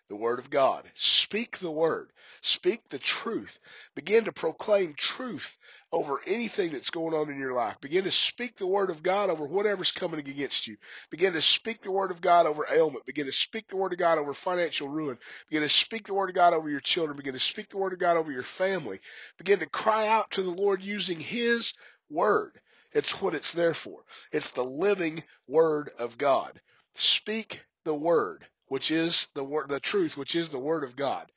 The 0.09 0.15
Word 0.15 0.39
of 0.39 0.49
God. 0.49 0.89
Speak 0.93 1.57
the 1.57 1.71
Word. 1.71 2.09
Speak 2.41 2.81
the 2.89 2.99
truth. 2.99 3.59
Begin 3.93 4.23
to 4.23 4.31
proclaim 4.31 4.93
truth 4.95 5.57
over 5.91 6.21
anything 6.25 6.71
that's 6.71 6.91
going 6.91 7.13
on 7.13 7.29
in 7.29 7.37
your 7.37 7.53
life. 7.53 7.75
Begin 7.81 8.05
to 8.05 8.11
speak 8.11 8.55
the 8.55 8.67
Word 8.67 8.89
of 8.89 9.03
God 9.03 9.29
over 9.29 9.45
whatever's 9.45 9.91
coming 9.91 10.21
against 10.21 10.65
you. 10.65 10.77
Begin 11.09 11.33
to 11.33 11.41
speak 11.41 11.81
the 11.81 11.91
Word 11.91 12.11
of 12.11 12.21
God 12.21 12.45
over 12.45 12.65
ailment. 12.71 13.05
Begin 13.05 13.25
to 13.25 13.33
speak 13.33 13.67
the 13.67 13.75
Word 13.75 13.91
of 13.91 13.99
God 13.99 14.17
over 14.17 14.33
financial 14.33 14.87
ruin. 14.87 15.17
Begin 15.49 15.63
to 15.63 15.69
speak 15.69 16.07
the 16.07 16.13
Word 16.13 16.29
of 16.29 16.35
God 16.35 16.53
over 16.53 16.69
your 16.69 16.79
children. 16.79 17.17
Begin 17.17 17.33
to 17.33 17.39
speak 17.39 17.69
the 17.69 17.77
Word 17.77 17.91
of 17.91 17.99
God 17.99 18.15
over 18.15 18.31
your 18.31 18.43
family. 18.43 19.01
Begin 19.37 19.59
to 19.59 19.67
cry 19.67 20.07
out 20.07 20.31
to 20.31 20.41
the 20.41 20.51
Lord 20.51 20.81
using 20.81 21.19
His 21.19 21.73
Word. 22.09 22.59
It's 22.93 23.21
what 23.21 23.35
it's 23.35 23.53
there 23.53 23.75
for. 23.75 24.01
It's 24.31 24.51
the 24.51 24.65
living 24.65 25.23
Word 25.47 25.91
of 25.99 26.17
God. 26.17 26.59
Speak 26.95 27.61
the 27.85 27.95
Word 27.95 28.39
which 28.69 28.91
is 28.91 29.29
the 29.35 29.45
word, 29.45 29.69
the 29.69 29.81
truth, 29.81 30.17
which 30.17 30.35
is 30.35 30.49
the 30.49 30.59
word 30.59 30.85
of 30.85 30.97
God. 30.97 31.27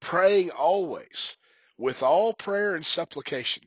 Praying 0.00 0.50
always 0.50 1.36
with 1.78 2.02
all 2.02 2.34
prayer 2.34 2.74
and 2.76 2.86
supplication. 2.86 3.64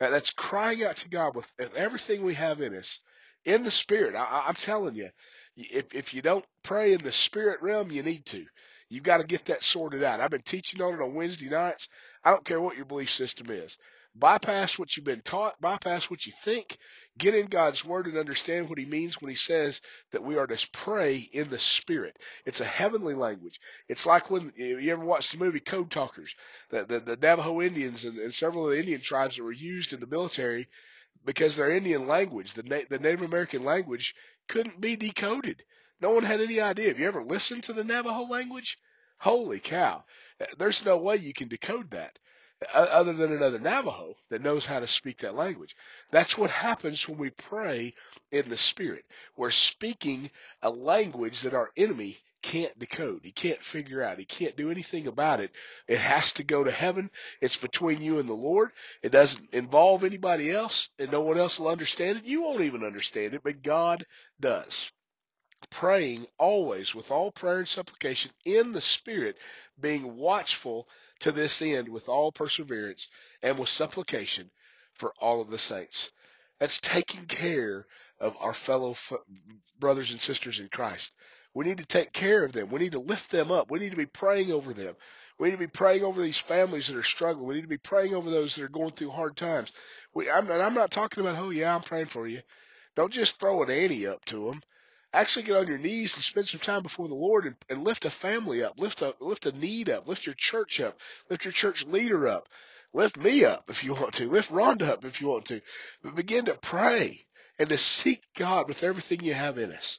That's 0.00 0.32
crying 0.32 0.84
out 0.84 0.96
to 0.98 1.10
God 1.10 1.36
with 1.36 1.46
everything 1.76 2.22
we 2.24 2.34
have 2.34 2.60
in 2.60 2.76
us, 2.76 3.00
in 3.44 3.64
the 3.64 3.70
spirit. 3.70 4.16
I, 4.16 4.44
I'm 4.48 4.54
telling 4.54 4.96
you, 4.96 5.10
if 5.56 5.94
if 5.94 6.14
you 6.14 6.22
don't 6.22 6.44
pray 6.64 6.94
in 6.94 7.02
the 7.02 7.12
spirit 7.12 7.62
realm, 7.62 7.92
you 7.92 8.02
need 8.02 8.26
to. 8.26 8.46
You've 8.90 9.04
got 9.04 9.18
to 9.18 9.24
get 9.24 9.46
that 9.46 9.62
sorted 9.64 10.02
out. 10.04 10.20
I've 10.20 10.30
been 10.30 10.42
teaching 10.42 10.82
on 10.82 10.94
it 10.94 11.02
on 11.02 11.14
Wednesday 11.14 11.50
nights. 11.50 11.88
I 12.24 12.30
don't 12.32 12.44
care 12.44 12.60
what 12.60 12.76
your 12.76 12.86
belief 12.86 13.10
system 13.10 13.48
is. 13.50 13.78
Bypass 14.14 14.78
what 14.78 14.94
you've 14.96 15.06
been 15.06 15.22
taught, 15.22 15.60
bypass 15.60 16.10
what 16.10 16.26
you 16.26 16.32
think, 16.44 16.76
get 17.18 17.34
in 17.34 17.46
God's 17.46 17.84
word 17.84 18.06
and 18.06 18.18
understand 18.18 18.68
what 18.68 18.78
he 18.78 18.84
means 18.84 19.20
when 19.20 19.30
he 19.30 19.34
says 19.34 19.80
that 20.12 20.22
we 20.22 20.36
are 20.36 20.46
to 20.46 20.68
pray 20.72 21.16
in 21.16 21.48
the 21.48 21.58
spirit. 21.58 22.18
It's 22.44 22.60
a 22.60 22.66
heavenly 22.66 23.14
language. 23.14 23.58
It's 23.88 24.04
like 24.06 24.30
when 24.30 24.52
you 24.56 24.92
ever 24.92 25.04
watched 25.04 25.32
the 25.32 25.38
movie 25.38 25.60
Code 25.60 25.90
Talkers, 25.90 26.34
the, 26.70 26.84
the, 26.84 27.00
the 27.00 27.16
Navajo 27.16 27.62
Indians 27.62 28.04
and, 28.04 28.18
and 28.18 28.34
several 28.34 28.66
of 28.66 28.72
the 28.72 28.80
Indian 28.80 29.00
tribes 29.00 29.36
that 29.36 29.44
were 29.44 29.52
used 29.52 29.94
in 29.94 30.00
the 30.00 30.06
military 30.06 30.68
because 31.24 31.56
their 31.56 31.74
Indian 31.74 32.06
language, 32.06 32.52
the, 32.52 32.64
Na- 32.64 32.84
the 32.90 32.98
Native 32.98 33.22
American 33.22 33.64
language, 33.64 34.14
couldn't 34.48 34.80
be 34.80 34.96
decoded. 34.96 35.62
No 36.02 36.10
one 36.10 36.24
had 36.24 36.40
any 36.40 36.60
idea. 36.60 36.88
Have 36.88 36.98
you 36.98 37.06
ever 37.06 37.24
listened 37.24 37.64
to 37.64 37.72
the 37.72 37.84
Navajo 37.84 38.24
language? 38.24 38.76
Holy 39.18 39.60
cow. 39.60 40.04
There's 40.58 40.84
no 40.84 40.98
way 40.98 41.16
you 41.16 41.32
can 41.32 41.48
decode 41.48 41.92
that 41.92 42.18
other 42.74 43.12
than 43.12 43.32
another 43.32 43.58
Navajo 43.58 44.16
that 44.30 44.42
knows 44.42 44.66
how 44.66 44.80
to 44.80 44.86
speak 44.86 45.18
that 45.18 45.34
language. 45.34 45.76
That's 46.10 46.36
what 46.36 46.50
happens 46.50 47.08
when 47.08 47.18
we 47.18 47.30
pray 47.30 47.94
in 48.30 48.48
the 48.48 48.56
Spirit. 48.56 49.04
We're 49.36 49.50
speaking 49.50 50.30
a 50.62 50.70
language 50.70 51.42
that 51.42 51.54
our 51.54 51.70
enemy 51.76 52.18
can't 52.42 52.76
decode. 52.78 53.20
He 53.22 53.30
can't 53.30 53.62
figure 53.62 54.02
out. 54.02 54.18
He 54.18 54.24
can't 54.24 54.56
do 54.56 54.70
anything 54.70 55.06
about 55.06 55.40
it. 55.40 55.52
It 55.86 55.98
has 55.98 56.32
to 56.34 56.44
go 56.44 56.64
to 56.64 56.72
heaven. 56.72 57.10
It's 57.40 57.56
between 57.56 58.02
you 58.02 58.18
and 58.18 58.28
the 58.28 58.34
Lord. 58.34 58.70
It 59.02 59.12
doesn't 59.12 59.54
involve 59.54 60.04
anybody 60.04 60.50
else, 60.50 60.90
and 60.98 61.12
no 61.12 61.20
one 61.20 61.38
else 61.38 61.58
will 61.58 61.68
understand 61.68 62.18
it. 62.18 62.24
You 62.24 62.42
won't 62.42 62.64
even 62.64 62.84
understand 62.84 63.34
it, 63.34 63.42
but 63.44 63.62
God 63.62 64.04
does 64.40 64.90
praying 65.70 66.26
always 66.38 66.94
with 66.94 67.10
all 67.10 67.30
prayer 67.30 67.58
and 67.58 67.68
supplication 67.68 68.30
in 68.44 68.72
the 68.72 68.80
Spirit, 68.80 69.36
being 69.80 70.16
watchful 70.16 70.88
to 71.22 71.32
this 71.32 71.62
end 71.62 71.88
with 71.88 72.08
all 72.08 72.32
perseverance 72.32 73.08
and 73.42 73.58
with 73.58 73.68
supplication 73.68 74.50
for 74.94 75.12
all 75.18 75.40
of 75.40 75.50
the 75.50 75.58
saints. 75.58 76.12
That's 76.60 76.80
taking 76.80 77.24
care 77.26 77.86
of 78.20 78.36
our 78.40 78.54
fellow 78.54 78.92
f- 78.92 79.12
brothers 79.80 80.12
and 80.12 80.20
sisters 80.20 80.60
in 80.60 80.68
Christ. 80.68 81.12
We 81.54 81.64
need 81.66 81.78
to 81.78 81.86
take 81.86 82.12
care 82.12 82.44
of 82.44 82.52
them. 82.52 82.70
We 82.70 82.80
need 82.80 82.92
to 82.92 83.00
lift 83.00 83.30
them 83.30 83.50
up. 83.50 83.70
We 83.70 83.78
need 83.78 83.90
to 83.90 83.96
be 83.96 84.06
praying 84.06 84.52
over 84.52 84.72
them. 84.72 84.94
We 85.38 85.48
need 85.48 85.56
to 85.56 85.58
be 85.58 85.66
praying 85.66 86.04
over 86.04 86.22
these 86.22 86.38
families 86.38 86.86
that 86.86 86.96
are 86.96 87.02
struggling. 87.02 87.46
We 87.46 87.56
need 87.56 87.62
to 87.62 87.68
be 87.68 87.78
praying 87.78 88.14
over 88.14 88.30
those 88.30 88.54
that 88.54 88.64
are 88.64 88.68
going 88.68 88.92
through 88.92 89.10
hard 89.10 89.36
times. 89.36 89.72
We, 90.14 90.30
I'm, 90.30 90.50
I'm 90.50 90.74
not 90.74 90.90
talking 90.90 91.24
about, 91.24 91.38
oh 91.42 91.50
yeah, 91.50 91.74
I'm 91.74 91.82
praying 91.82 92.06
for 92.06 92.26
you. 92.26 92.40
Don't 92.94 93.12
just 93.12 93.38
throw 93.38 93.62
an 93.62 93.70
ante 93.70 94.06
up 94.06 94.24
to 94.26 94.46
them 94.46 94.62
actually 95.12 95.44
get 95.44 95.56
on 95.56 95.66
your 95.66 95.78
knees 95.78 96.14
and 96.14 96.24
spend 96.24 96.48
some 96.48 96.60
time 96.60 96.82
before 96.82 97.08
the 97.08 97.14
Lord 97.14 97.46
and, 97.46 97.56
and 97.68 97.84
lift 97.84 98.04
a 98.04 98.10
family 98.10 98.62
up, 98.62 98.78
lift 98.78 99.02
a 99.02 99.14
lift 99.20 99.46
a 99.46 99.52
need 99.52 99.88
up, 99.88 100.08
lift 100.08 100.26
your 100.26 100.34
church 100.36 100.80
up, 100.80 100.98
lift 101.28 101.44
your 101.44 101.52
church 101.52 101.84
leader 101.86 102.28
up, 102.28 102.48
lift 102.92 103.16
me 103.16 103.44
up 103.44 103.64
if 103.68 103.84
you 103.84 103.94
want 103.94 104.14
to, 104.14 104.30
lift 104.30 104.50
Rhonda 104.50 104.88
up 104.88 105.04
if 105.04 105.20
you 105.20 105.28
want 105.28 105.46
to, 105.46 105.60
but 106.02 106.14
begin 106.14 106.46
to 106.46 106.54
pray 106.54 107.26
and 107.58 107.68
to 107.68 107.78
seek 107.78 108.22
God 108.36 108.68
with 108.68 108.82
everything 108.82 109.22
you 109.22 109.34
have 109.34 109.58
in 109.58 109.72
us. 109.72 109.98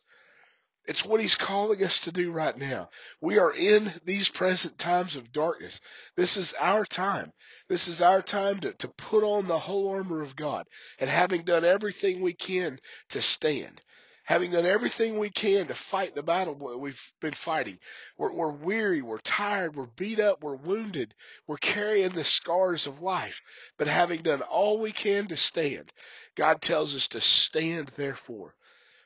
It's 0.85 1.05
what 1.05 1.21
he's 1.21 1.35
calling 1.35 1.81
us 1.83 2.01
to 2.01 2.11
do 2.11 2.31
right 2.31 2.57
now. 2.57 2.89
We 3.21 3.39
are 3.39 3.53
in 3.53 3.89
these 4.03 4.27
present 4.27 4.77
times 4.77 5.15
of 5.15 5.31
darkness. 5.31 5.79
This 6.17 6.35
is 6.35 6.53
our 6.59 6.83
time. 6.85 7.31
This 7.69 7.87
is 7.87 8.01
our 8.01 8.21
time 8.21 8.59
to, 8.59 8.73
to 8.73 8.89
put 8.89 9.23
on 9.23 9.47
the 9.47 9.59
whole 9.59 9.89
armor 9.91 10.21
of 10.21 10.35
God. 10.35 10.67
And 10.99 11.09
having 11.09 11.43
done 11.43 11.63
everything 11.63 12.21
we 12.21 12.33
can 12.33 12.79
to 13.11 13.21
stand, 13.21 13.81
having 14.23 14.51
done 14.51 14.65
everything 14.65 15.19
we 15.19 15.29
can 15.29 15.67
to 15.67 15.75
fight 15.75 16.15
the 16.15 16.23
battle 16.23 16.55
we've 16.79 17.01
been 17.21 17.33
fighting, 17.33 17.79
we're, 18.17 18.33
we're 18.33 18.51
weary, 18.51 19.01
we're 19.01 19.19
tired, 19.19 19.75
we're 19.75 19.85
beat 19.85 20.19
up, 20.19 20.43
we're 20.43 20.55
wounded, 20.55 21.13
we're 21.47 21.57
carrying 21.57 22.09
the 22.09 22.23
scars 22.23 22.87
of 22.87 23.01
life. 23.01 23.41
But 23.77 23.87
having 23.87 24.21
done 24.21 24.41
all 24.41 24.79
we 24.79 24.91
can 24.91 25.27
to 25.27 25.37
stand, 25.37 25.91
God 26.35 26.61
tells 26.61 26.95
us 26.95 27.09
to 27.09 27.21
stand 27.21 27.91
therefore 27.97 28.55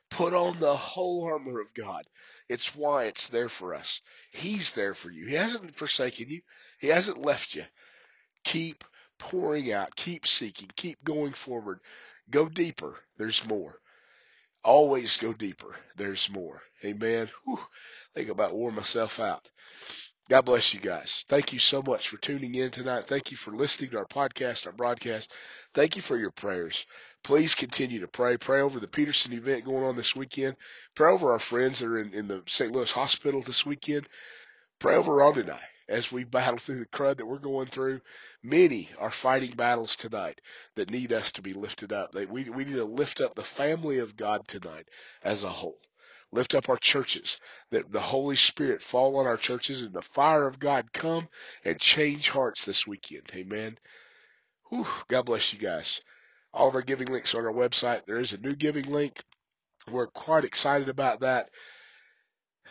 Put 0.09 0.33
on 0.33 0.59
the 0.59 0.75
whole 0.75 1.25
armor 1.25 1.59
of 1.59 1.73
God. 1.73 2.03
It's 2.47 2.75
why 2.75 3.05
it's 3.05 3.27
there 3.27 3.49
for 3.49 3.75
us. 3.75 4.01
He's 4.31 4.71
there 4.73 4.93
for 4.93 5.11
you. 5.11 5.27
He 5.27 5.35
hasn't 5.35 5.75
forsaken 5.75 6.29
you. 6.29 6.41
He 6.79 6.87
hasn't 6.87 7.17
left 7.17 7.55
you. 7.55 7.65
Keep 8.45 8.85
pouring 9.19 9.71
out. 9.71 9.95
Keep 9.95 10.27
seeking. 10.27 10.69
Keep 10.75 11.03
going 11.03 11.33
forward. 11.33 11.79
Go 12.29 12.47
deeper. 12.47 12.95
There's 13.17 13.45
more. 13.47 13.79
Always 14.67 15.15
go 15.15 15.31
deeper. 15.31 15.77
There's 15.95 16.29
more. 16.29 16.61
Amen. 16.83 17.29
Whew. 17.45 17.57
Think 18.13 18.27
about 18.27 18.53
wore 18.53 18.69
myself 18.69 19.17
out. 19.17 19.47
God 20.29 20.41
bless 20.41 20.73
you 20.73 20.81
guys. 20.81 21.23
Thank 21.29 21.53
you 21.53 21.59
so 21.59 21.81
much 21.81 22.09
for 22.09 22.17
tuning 22.17 22.53
in 22.53 22.69
tonight. 22.69 23.07
Thank 23.07 23.31
you 23.31 23.37
for 23.37 23.51
listening 23.51 23.91
to 23.91 23.99
our 23.99 24.05
podcast, 24.05 24.65
our 24.67 24.73
broadcast. 24.73 25.31
Thank 25.73 25.95
you 25.95 26.01
for 26.01 26.17
your 26.17 26.31
prayers. 26.31 26.85
Please 27.23 27.55
continue 27.55 28.01
to 28.01 28.09
pray. 28.09 28.35
Pray 28.35 28.59
over 28.59 28.81
the 28.81 28.89
Peterson 28.89 29.31
event 29.31 29.63
going 29.63 29.85
on 29.85 29.95
this 29.95 30.17
weekend. 30.17 30.57
Pray 30.95 31.13
over 31.13 31.31
our 31.31 31.39
friends 31.39 31.79
that 31.79 31.87
are 31.87 31.99
in, 31.99 32.13
in 32.13 32.27
the 32.27 32.43
St. 32.45 32.73
Louis 32.73 32.91
hospital 32.91 33.41
this 33.41 33.65
weekend. 33.65 34.05
Pray 34.79 34.95
over 34.97 35.15
Ron 35.15 35.39
and 35.39 35.51
I 35.51 35.61
as 35.89 36.11
we 36.11 36.23
battle 36.23 36.57
through 36.57 36.79
the 36.79 36.85
crud 36.85 37.17
that 37.17 37.25
we're 37.25 37.37
going 37.37 37.67
through. 37.67 38.01
Many 38.43 38.89
are 38.99 39.11
fighting 39.11 39.51
battles 39.51 39.95
tonight 39.95 40.41
that 40.75 40.91
need 40.91 41.13
us 41.13 41.31
to 41.33 41.41
be 41.41 41.53
lifted 41.53 41.93
up. 41.93 42.13
we, 42.13 42.49
we 42.49 42.65
need 42.65 42.75
to 42.75 42.85
lift 42.85 43.21
up 43.21 43.35
the 43.35 43.43
family 43.43 43.99
of 43.99 44.17
God 44.17 44.47
tonight 44.47 44.87
as 45.23 45.43
a 45.43 45.49
whole. 45.49 45.79
Lift 46.33 46.55
up 46.55 46.67
our 46.67 46.77
churches, 46.77 47.37
that 47.71 47.89
the 47.89 48.01
Holy 48.01 48.35
Spirit 48.35 48.81
fall 48.81 49.15
on 49.17 49.25
our 49.25 49.37
churches 49.37 49.81
and 49.81 49.93
the 49.93 50.01
fire 50.01 50.45
of 50.45 50.59
God 50.59 50.91
come 50.91 51.29
and 51.63 51.79
change 51.79 52.29
hearts 52.29 52.65
this 52.65 52.85
weekend. 52.85 53.31
Amen. 53.33 53.77
Whew, 54.69 54.85
God 55.07 55.25
bless 55.25 55.53
you 55.53 55.59
guys. 55.59 56.01
All 56.53 56.67
of 56.67 56.75
our 56.75 56.81
giving 56.81 57.07
links 57.07 57.33
on 57.33 57.45
our 57.45 57.53
website. 57.53 58.05
There 58.05 58.19
is 58.19 58.33
a 58.33 58.37
new 58.37 58.55
giving 58.55 58.91
link. 58.91 59.23
We're 59.89 60.07
quite 60.07 60.43
excited 60.43 60.89
about 60.89 61.21
that. 61.21 61.49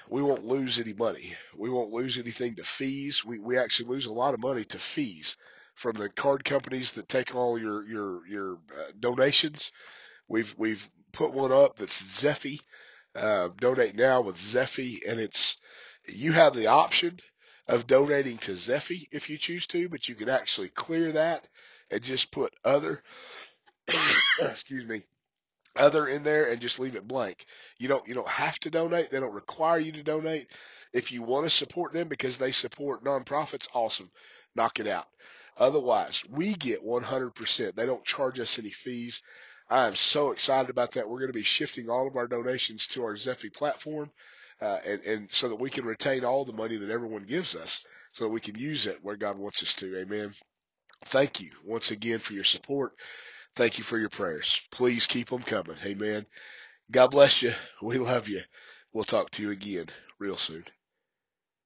We 0.08 0.22
won't 0.22 0.44
lose 0.44 0.78
any 0.78 0.92
money. 0.92 1.34
We 1.56 1.70
won't 1.70 1.92
lose 1.92 2.18
anything 2.18 2.56
to 2.56 2.64
fees. 2.64 3.24
We, 3.24 3.38
we 3.38 3.58
actually 3.58 3.90
lose 3.90 4.06
a 4.06 4.12
lot 4.12 4.34
of 4.34 4.40
money 4.40 4.64
to 4.66 4.78
fees 4.78 5.36
from 5.74 5.96
the 5.96 6.08
card 6.08 6.44
companies 6.44 6.92
that 6.92 7.08
take 7.08 7.34
all 7.34 7.58
your, 7.58 7.86
your, 7.86 8.26
your 8.26 8.58
uh, 8.76 8.92
donations. 8.98 9.72
We've, 10.28 10.54
we've 10.56 10.88
put 11.12 11.32
one 11.32 11.52
up 11.52 11.76
that's 11.76 12.02
Zeffy 12.02 12.60
uh, 13.16 13.48
donate 13.58 13.96
now 13.96 14.20
with 14.20 14.36
Zeffy, 14.36 14.98
and 15.08 15.18
it's 15.18 15.56
you 16.06 16.32
have 16.32 16.54
the 16.54 16.66
option 16.66 17.18
of 17.66 17.86
donating 17.86 18.38
to 18.38 18.52
Zeffy 18.52 19.08
if 19.10 19.30
you 19.30 19.38
choose 19.38 19.66
to, 19.68 19.88
but 19.88 20.08
you 20.08 20.14
can 20.14 20.28
actually 20.28 20.68
clear 20.68 21.12
that 21.12 21.46
and 21.90 22.02
just 22.02 22.30
put 22.30 22.54
other. 22.64 23.02
excuse 24.40 24.86
me 24.86 25.04
other 25.78 26.06
in 26.08 26.22
there 26.22 26.50
and 26.50 26.60
just 26.60 26.78
leave 26.80 26.96
it 26.96 27.08
blank. 27.08 27.46
You 27.78 27.88
don't 27.88 28.06
you 28.08 28.14
don't 28.14 28.28
have 28.28 28.58
to 28.60 28.70
donate. 28.70 29.10
They 29.10 29.20
don't 29.20 29.34
require 29.34 29.78
you 29.78 29.92
to 29.92 30.02
donate. 30.02 30.48
If 30.92 31.12
you 31.12 31.22
want 31.22 31.44
to 31.46 31.50
support 31.50 31.92
them 31.92 32.08
because 32.08 32.38
they 32.38 32.52
support 32.52 33.04
nonprofits, 33.04 33.66
awesome. 33.74 34.10
Knock 34.54 34.80
it 34.80 34.86
out. 34.86 35.06
Otherwise, 35.58 36.22
we 36.30 36.54
get 36.54 36.84
100%. 36.84 37.74
They 37.74 37.86
don't 37.86 38.04
charge 38.04 38.38
us 38.40 38.58
any 38.58 38.70
fees. 38.70 39.22
I 39.70 39.86
am 39.86 39.94
so 39.96 40.30
excited 40.32 40.70
about 40.70 40.92
that. 40.92 41.08
We're 41.08 41.18
going 41.18 41.32
to 41.32 41.38
be 41.38 41.42
shifting 41.42 41.88
all 41.90 42.06
of 42.06 42.16
our 42.16 42.28
donations 42.28 42.86
to 42.88 43.04
our 43.04 43.14
Zeffy 43.14 43.52
platform, 43.52 44.10
uh, 44.60 44.78
and, 44.86 45.02
and 45.02 45.32
so 45.32 45.48
that 45.48 45.56
we 45.60 45.70
can 45.70 45.84
retain 45.84 46.24
all 46.24 46.44
the 46.44 46.52
money 46.52 46.76
that 46.76 46.90
everyone 46.90 47.24
gives 47.24 47.56
us 47.56 47.84
so 48.12 48.24
that 48.24 48.30
we 48.30 48.40
can 48.40 48.58
use 48.58 48.86
it 48.86 48.98
where 49.02 49.16
God 49.16 49.38
wants 49.38 49.62
us 49.62 49.74
to. 49.74 49.98
Amen. 49.98 50.32
Thank 51.06 51.40
you 51.40 51.50
once 51.64 51.90
again 51.90 52.18
for 52.18 52.32
your 52.32 52.44
support. 52.44 52.92
Thank 53.56 53.78
you 53.78 53.84
for 53.84 53.98
your 53.98 54.10
prayers. 54.10 54.60
Please 54.72 55.06
keep 55.06 55.30
them 55.30 55.42
coming. 55.42 55.76
Amen. 55.84 56.26
God 56.90 57.08
bless 57.12 57.42
you. 57.42 57.54
We 57.82 57.98
love 57.98 58.28
you. 58.28 58.42
We'll 58.92 59.04
talk 59.04 59.30
to 59.32 59.42
you 59.42 59.50
again 59.52 59.86
real 60.18 60.36
soon. 60.38 60.64